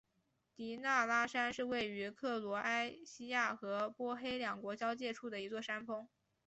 [0.55, 6.09] 迪纳拉山是位于克罗埃西亚和波黑两国交界处的一座山峰。